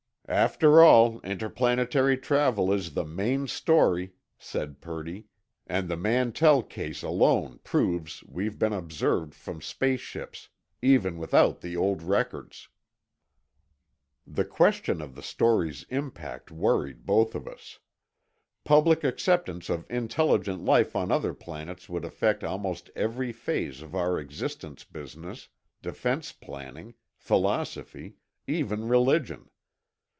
[0.27, 5.25] "After all, interplanetary travel is the main story," said Purdy.
[5.67, 10.47] "And the Mantell case alone proves we've been observed from space ships,
[10.81, 12.69] even without the old records."
[14.25, 17.79] The question of the story's impact worried both of us.
[18.63, 24.17] public acceptance of intelligent life on other planets would affect almost every phase of our
[24.17, 25.49] existence business,
[25.81, 28.15] defense planning, philosophy,
[28.47, 29.49] even religion.